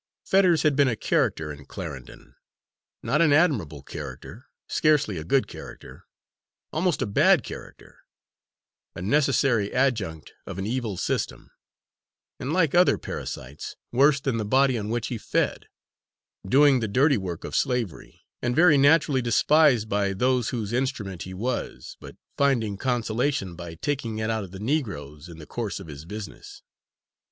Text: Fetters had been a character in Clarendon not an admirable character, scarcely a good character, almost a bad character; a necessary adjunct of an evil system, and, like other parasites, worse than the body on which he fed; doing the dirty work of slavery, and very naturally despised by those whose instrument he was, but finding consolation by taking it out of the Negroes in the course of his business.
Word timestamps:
Fetters 0.25 0.63
had 0.63 0.75
been 0.75 0.87
a 0.87 0.95
character 0.95 1.51
in 1.53 1.65
Clarendon 1.67 2.33
not 3.03 3.21
an 3.21 3.31
admirable 3.31 3.83
character, 3.83 4.47
scarcely 4.67 5.19
a 5.19 5.23
good 5.23 5.47
character, 5.47 6.05
almost 6.73 7.03
a 7.03 7.05
bad 7.05 7.43
character; 7.43 7.99
a 8.95 9.03
necessary 9.03 9.71
adjunct 9.71 10.33
of 10.47 10.57
an 10.57 10.65
evil 10.65 10.97
system, 10.97 11.51
and, 12.39 12.51
like 12.51 12.73
other 12.73 12.97
parasites, 12.97 13.75
worse 13.91 14.19
than 14.19 14.37
the 14.37 14.43
body 14.43 14.75
on 14.75 14.89
which 14.89 15.09
he 15.09 15.19
fed; 15.19 15.67
doing 16.47 16.79
the 16.79 16.87
dirty 16.87 17.19
work 17.19 17.43
of 17.43 17.55
slavery, 17.55 18.23
and 18.41 18.55
very 18.55 18.79
naturally 18.79 19.21
despised 19.21 19.87
by 19.87 20.13
those 20.13 20.49
whose 20.49 20.73
instrument 20.73 21.21
he 21.21 21.33
was, 21.35 21.95
but 21.99 22.15
finding 22.35 22.75
consolation 22.75 23.55
by 23.55 23.75
taking 23.75 24.17
it 24.17 24.31
out 24.31 24.43
of 24.43 24.49
the 24.49 24.57
Negroes 24.59 25.29
in 25.29 25.37
the 25.37 25.45
course 25.45 25.79
of 25.79 25.85
his 25.85 26.05
business. 26.05 26.63